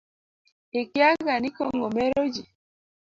[0.81, 2.43] Ikiaga ni kong'o meroji.